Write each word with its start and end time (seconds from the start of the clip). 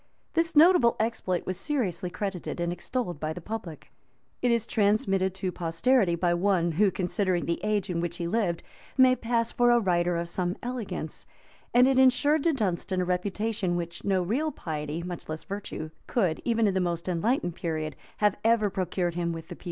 This 0.33 0.55
notable 0.55 0.95
exploit 0.99 1.45
was 1.45 1.59
seriously 1.59 2.09
credited 2.09 2.59
and 2.59 2.73
extolled 2.73 3.19
by 3.19 3.33
the 3.33 3.39
public; 3.39 3.91
it 4.41 4.49
is 4.49 4.65
transmitted 4.65 5.35
to 5.35 5.51
posterity 5.51 6.15
by 6.15 6.33
one, 6.33 6.71
who, 6.71 6.89
considering 6.89 7.45
the 7.45 7.59
age 7.63 7.87
in 7.87 8.01
which 8.01 8.17
he 8.17 8.25
lived, 8.25 8.63
may 8.97 9.15
pass 9.15 9.51
for 9.51 9.69
a 9.69 9.79
writer 9.79 10.17
of 10.17 10.27
some 10.27 10.57
elegance;[] 10.63 11.27
and 11.71 11.87
it 11.87 11.99
insured 11.99 12.41
to 12.45 12.53
Dunstan 12.53 13.01
a 13.01 13.05
reputation 13.05 13.75
which 13.75 14.03
no 14.03 14.23
real 14.23 14.51
piety, 14.51 15.03
much 15.03 15.29
less 15.29 15.43
virtue, 15.43 15.91
could, 16.07 16.41
even 16.43 16.65
in 16.65 16.73
the 16.73 16.81
most 16.81 17.07
enlightened 17.07 17.53
period, 17.55 17.95
have 18.17 18.35
ever 18.43 18.71
procured 18.71 19.13
him 19.13 19.31
with 19.31 19.49
the 19.49 19.55
people. 19.55 19.59